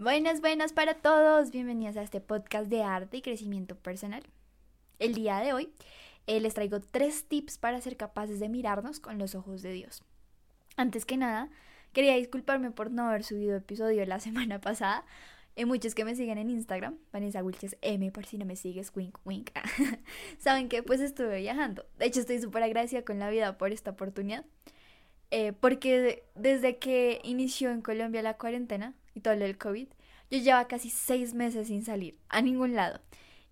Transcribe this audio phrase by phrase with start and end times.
[0.00, 1.50] Buenas, buenas para todos.
[1.50, 4.22] Bienvenidos a este podcast de arte y crecimiento personal.
[5.00, 5.72] El día de hoy
[6.28, 10.04] eh, les traigo tres tips para ser capaces de mirarnos con los ojos de Dios.
[10.76, 11.50] Antes que nada,
[11.92, 15.04] quería disculparme por no haber subido episodio la semana pasada.
[15.56, 18.92] Hay muchos que me siguen en Instagram, Vanessa Wilches M, por si no me sigues,
[18.94, 19.50] wink, wink.
[20.38, 21.84] Saben que pues estuve viajando.
[21.98, 24.44] De hecho, estoy súper agradecida con la vida por esta oportunidad.
[25.32, 29.88] Eh, porque desde que inició en Colombia la cuarentena y todo lo del COVID,
[30.30, 33.00] yo llevaba casi seis meses sin salir a ningún lado.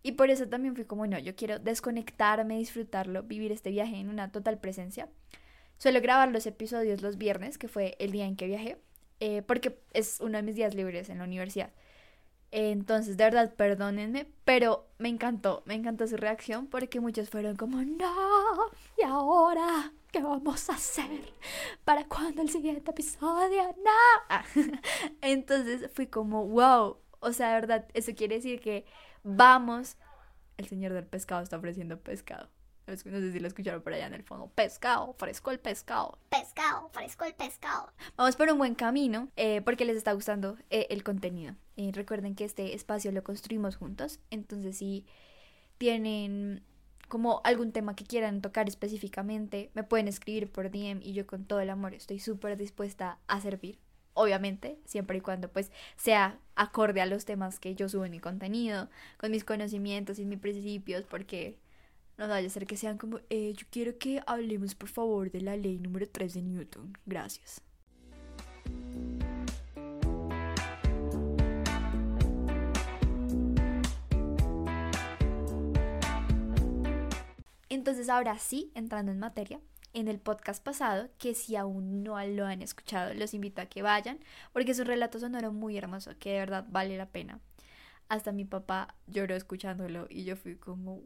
[0.03, 4.09] Y por eso también fui como, no, yo quiero desconectarme, disfrutarlo, vivir este viaje en
[4.09, 5.09] una total presencia.
[5.79, 8.79] Suelo grabar los episodios los viernes, que fue el día en que viajé,
[9.21, 11.71] eh, porque es uno de mis días libres en la universidad.
[12.53, 17.83] Entonces, de verdad, perdónenme, pero me encantó, me encantó su reacción porque muchos fueron como,
[17.83, 18.57] no,
[18.97, 21.35] ¿y ahora qué vamos a hacer?
[21.85, 23.63] ¿Para cuándo el siguiente episodio?
[23.85, 24.73] No.
[25.21, 28.87] Entonces fui como, wow, o sea, de verdad, eso quiere decir que
[29.23, 29.99] vamos,
[30.57, 32.49] el señor del pescado está ofreciendo pescado.
[32.87, 34.49] No sé si lo escucharon por allá en el fondo.
[34.55, 36.19] Pescado, fresco el pescado.
[36.31, 37.93] Pescado, fresco el pescado.
[38.17, 41.57] Vamos por un buen camino eh, porque les está gustando eh, el contenido.
[41.77, 44.21] Eh, recuerden que este espacio lo construimos juntos.
[44.31, 45.05] Entonces, si
[45.77, 46.65] tienen
[47.09, 51.45] como algún tema que quieran tocar específicamente, me pueden escribir por DM y yo con
[51.45, 53.79] todo el amor estoy súper dispuesta a servir.
[54.15, 58.19] Obviamente, siempre y cuando pues sea acorde a los temas que yo subo en mi
[58.19, 61.59] contenido, con mis conocimientos y mis principios, porque
[62.17, 65.43] no vaya a ser que sean como, eh, yo quiero que hablemos por favor de
[65.43, 66.97] la ley número 3 de Newton.
[67.05, 67.61] Gracias.
[77.77, 79.61] Entonces ahora sí, entrando en materia,
[79.93, 83.83] en el podcast pasado, que si aún no lo han escuchado, los invito a que
[83.83, 84.19] vayan,
[84.55, 87.39] porque es un relato sonoro muy hermoso, que de verdad vale la pena.
[88.09, 91.03] Hasta mi papá lloró escuchándolo y yo fui como,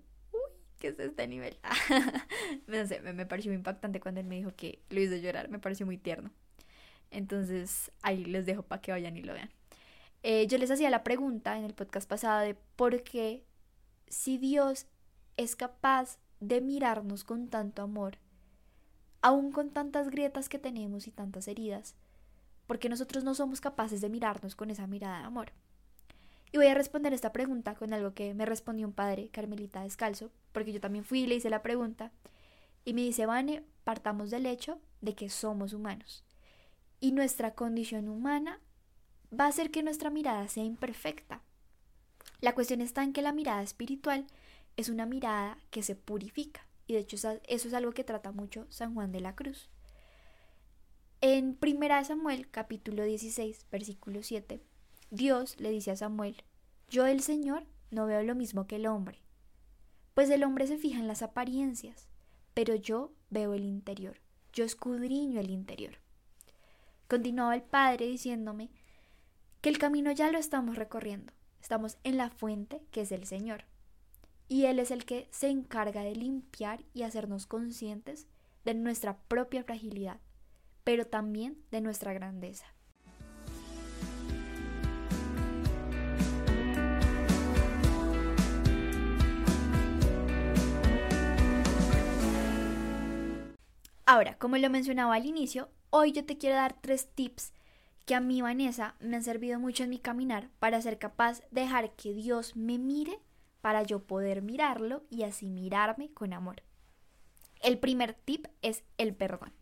[0.78, 1.58] ¿qué es este nivel?
[2.68, 5.58] no sé, me, pareció muy impactante cuando él me dijo que lo hizo llorar, me
[5.58, 6.30] pareció muy tierno.
[7.10, 9.50] Entonces ahí les dejo para que vayan y lo vean.
[10.22, 13.44] Eh, yo les hacía la pregunta en el podcast pasado de por qué
[14.06, 14.86] si Dios
[15.36, 18.18] es capaz de mirarnos con tanto amor,
[19.22, 21.94] aún con tantas grietas que tenemos y tantas heridas,
[22.66, 25.52] porque nosotros no somos capaces de mirarnos con esa mirada de amor.
[26.52, 30.30] Y voy a responder esta pregunta con algo que me respondió un padre, Carmelita Descalzo,
[30.52, 32.10] porque yo también fui y le hice la pregunta.
[32.84, 36.24] Y me dice, Vane, partamos del hecho de que somos humanos.
[36.98, 38.60] Y nuestra condición humana
[39.38, 41.40] va a hacer que nuestra mirada sea imperfecta.
[42.40, 44.26] La cuestión está en que la mirada espiritual
[44.76, 46.66] es una mirada que se purifica.
[46.86, 49.70] Y de hecho eso es algo que trata mucho San Juan de la Cruz.
[51.20, 54.62] En 1 Samuel capítulo 16 versículo 7
[55.10, 56.44] Dios le dice a Samuel,
[56.88, 59.18] yo el Señor no veo lo mismo que el hombre,
[60.14, 62.08] pues el hombre se fija en las apariencias,
[62.54, 64.18] pero yo veo el interior,
[64.52, 65.94] yo escudriño el interior.
[67.08, 68.70] Continuaba el Padre diciéndome
[69.60, 73.64] que el camino ya lo estamos recorriendo, estamos en la fuente que es el Señor,
[74.50, 78.26] y Él es el que se encarga de limpiar y hacernos conscientes
[78.64, 80.18] de nuestra propia fragilidad,
[80.82, 82.66] pero también de nuestra grandeza.
[94.04, 97.52] Ahora, como lo mencionaba al inicio, hoy yo te quiero dar tres tips
[98.04, 101.60] que a mí, Vanessa, me han servido mucho en mi caminar para ser capaz de
[101.60, 103.20] dejar que Dios me mire
[103.60, 106.62] para yo poder mirarlo y así mirarme con amor.
[107.60, 109.52] El primer tip es el perdón.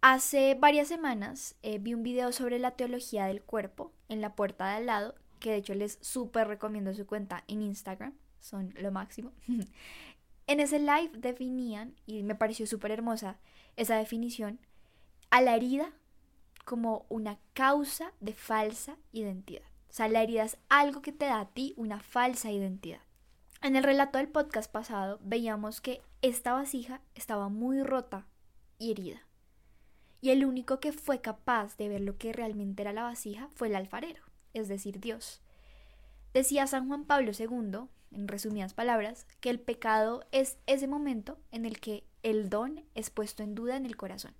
[0.00, 4.68] Hace varias semanas eh, vi un video sobre la teología del cuerpo en la puerta
[4.68, 8.90] de al lado, que de hecho les súper recomiendo su cuenta en Instagram, son lo
[8.90, 9.32] máximo.
[10.48, 13.38] En ese live definían, y me pareció súper hermosa
[13.76, 14.58] esa definición,
[15.30, 15.92] a la herida
[16.64, 19.71] como una causa de falsa identidad.
[19.92, 23.02] O sea, la herida es algo que te da a ti una falsa identidad.
[23.60, 28.26] En el relato del podcast pasado veíamos que esta vasija estaba muy rota
[28.78, 29.20] y herida.
[30.22, 33.68] Y el único que fue capaz de ver lo que realmente era la vasija fue
[33.68, 34.22] el alfarero,
[34.54, 35.42] es decir, Dios.
[36.32, 37.80] Decía San Juan Pablo II,
[38.12, 43.10] en resumidas palabras, que el pecado es ese momento en el que el don es
[43.10, 44.32] puesto en duda en el corazón.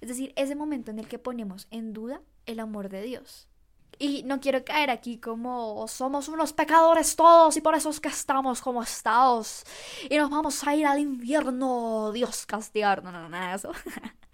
[0.00, 3.48] Es decir, ese momento en el que ponemos en duda el amor de Dios.
[3.98, 8.08] Y no quiero caer aquí como somos unos pecadores todos y por eso es que
[8.08, 9.64] estamos como estados.
[10.10, 13.72] Y nos vamos a ir al infierno, Dios castigar, no, no, nada de eso.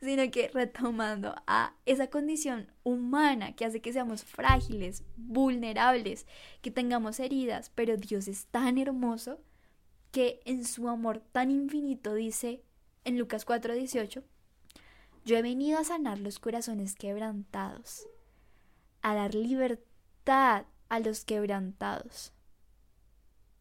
[0.00, 6.26] sino que retomando a esa condición humana que hace que seamos frágiles, vulnerables,
[6.62, 9.40] que tengamos heridas, pero Dios es tan hermoso
[10.10, 12.62] que en su amor tan infinito dice
[13.04, 14.22] en Lucas 4:18,
[15.24, 18.06] yo he venido a sanar los corazones quebrantados,
[19.04, 22.32] a dar libertad a los quebrantados.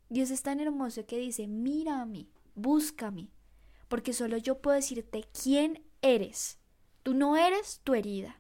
[0.08, 3.30] Dios es tan hermoso que dice, mira a mí, búscame,
[3.90, 6.60] porque solo yo puedo decirte quién eres.
[7.04, 8.40] Tú no eres tu herida.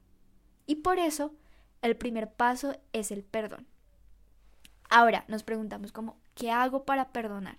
[0.66, 1.36] Y por eso
[1.82, 3.68] el primer paso es el perdón.
[4.90, 7.58] Ahora nos preguntamos como, ¿qué hago para perdonar?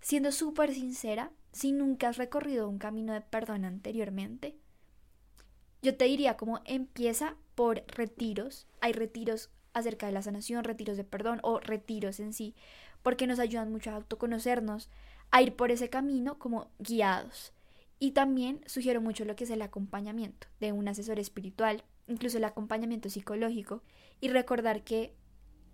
[0.00, 4.56] Siendo súper sincera, si nunca has recorrido un camino de perdón anteriormente,
[5.82, 8.66] yo te diría como empieza por retiros.
[8.80, 12.54] Hay retiros acerca de la sanación, retiros de perdón o retiros en sí,
[13.02, 14.88] porque nos ayudan mucho a autoconocernos,
[15.30, 17.52] a ir por ese camino como guiados.
[17.98, 22.44] Y también sugiero mucho lo que es el acompañamiento de un asesor espiritual, incluso el
[22.44, 23.82] acompañamiento psicológico,
[24.22, 25.14] y recordar que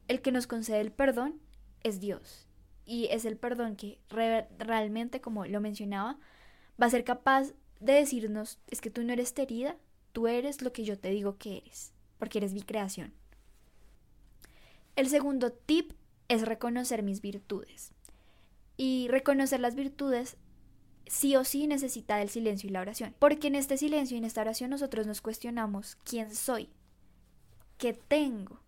[0.08, 1.40] el que nos concede el perdón
[1.84, 2.48] es Dios.
[2.84, 4.00] Y es el perdón que
[4.58, 6.18] realmente, como lo mencionaba,
[6.82, 9.76] va a ser capaz de decirnos, es que tú no eres herida,
[10.16, 13.12] tú eres lo que yo te digo que eres, porque eres mi creación.
[14.96, 15.92] El segundo tip
[16.28, 17.92] es reconocer mis virtudes.
[18.78, 20.38] Y reconocer las virtudes
[21.06, 23.14] sí o sí necesita del silencio y la oración.
[23.18, 26.70] Porque en este silencio y en esta oración nosotros nos cuestionamos quién soy,
[27.76, 28.62] qué tengo.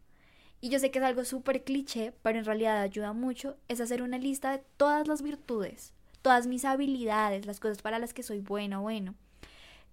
[0.61, 4.03] Y yo sé que es algo súper cliché, pero en realidad ayuda mucho, es hacer
[4.03, 8.41] una lista de todas las virtudes, todas mis habilidades, las cosas para las que soy
[8.41, 9.15] bueno, bueno.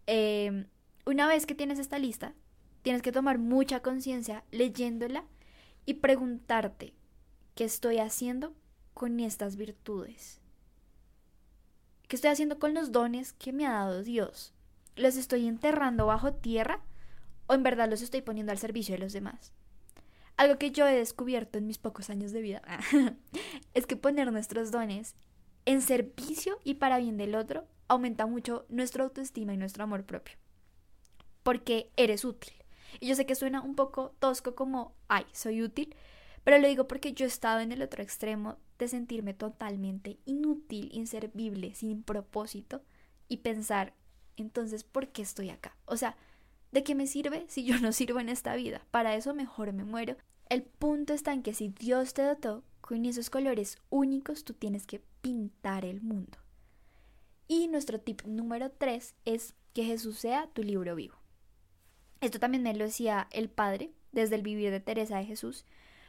[0.06, 0.68] Em,
[1.06, 2.34] una vez que tienes esta lista,
[2.82, 5.26] tienes que tomar mucha conciencia leyéndola
[5.86, 6.94] y preguntarte,
[7.54, 8.54] ¿qué estoy haciendo
[8.94, 10.42] con estas virtudes?
[12.08, 14.54] ¿Qué estoy haciendo con los dones que me ha dado Dios?
[14.96, 16.82] ¿Los estoy enterrando bajo tierra
[17.48, 19.54] o en verdad los estoy poniendo al servicio de los demás?
[20.38, 22.62] Algo que yo he descubierto en mis pocos años de vida
[23.74, 25.16] es que poner nuestros dones
[25.66, 30.36] en servicio y para bien del otro aumenta mucho nuestra autoestima y nuestro amor propio.
[31.46, 32.56] Porque eres útil.
[33.00, 35.96] Y yo sé que suena un poco tosco como, ay, soy útil,
[36.44, 40.90] pero lo digo porque yo he estado en el otro extremo de sentirme totalmente inútil,
[40.92, 42.82] inservible, sin propósito
[43.28, 43.94] y pensar,
[44.38, 45.78] entonces, ¿por qué estoy acá?
[45.86, 46.18] O sea,
[46.72, 48.82] ¿de qué me sirve si yo no sirvo en esta vida?
[48.90, 50.18] Para eso mejor me muero.
[50.50, 54.88] El punto está en que si Dios te dotó con esos colores únicos, tú tienes
[54.88, 56.40] que pintar el mundo.
[57.48, 61.25] Y nuestro tip número 3 es que Jesús sea tu libro vivo.
[62.26, 65.64] Esto también me lo decía el padre desde el vivir de Teresa de Jesús,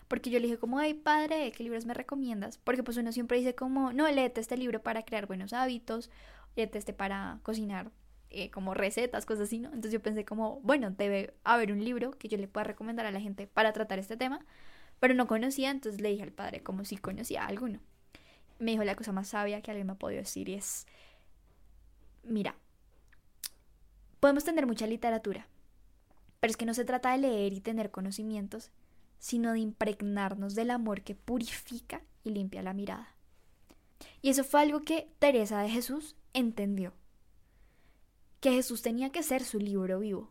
[0.08, 2.56] porque yo le dije como, hey padre, ¿qué libros me recomiendas?
[2.56, 6.08] Porque pues uno siempre dice como, no, léete este libro para crear buenos hábitos,
[6.56, 7.90] léete este para cocinar
[8.30, 9.68] eh, como recetas, cosas así, ¿no?
[9.68, 13.10] Entonces yo pensé como, bueno, debe haber un libro que yo le pueda recomendar a
[13.10, 14.40] la gente para tratar este tema,
[15.00, 17.80] pero no conocía, entonces le dije al padre como si conocía alguno.
[18.58, 20.86] Me dijo la cosa más sabia que alguien me ha podido decir es,
[22.24, 22.54] mira,
[24.18, 25.46] podemos tener mucha literatura,
[26.46, 28.70] pero es que no se trata de leer y tener conocimientos,
[29.18, 33.16] sino de impregnarnos del amor que purifica y limpia la mirada.
[34.22, 36.92] Y eso fue algo que Teresa de Jesús entendió,
[38.38, 40.30] que Jesús tenía que ser su libro vivo.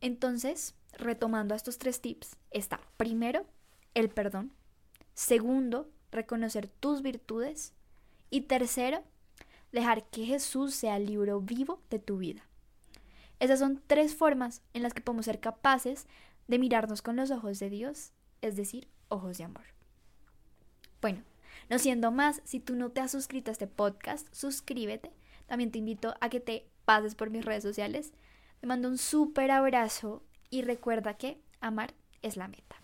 [0.00, 3.44] Entonces, retomando estos tres tips, está primero
[3.92, 4.50] el perdón,
[5.12, 7.74] segundo, reconocer tus virtudes
[8.30, 9.02] y tercero,
[9.72, 12.48] dejar que Jesús sea el libro vivo de tu vida.
[13.44, 16.06] Esas son tres formas en las que podemos ser capaces
[16.48, 19.66] de mirarnos con los ojos de Dios, es decir, ojos de amor.
[21.02, 21.20] Bueno,
[21.68, 25.12] no siendo más, si tú no te has suscrito a este podcast, suscríbete.
[25.44, 28.14] También te invito a que te pases por mis redes sociales.
[28.60, 32.83] Te mando un súper abrazo y recuerda que amar es la meta.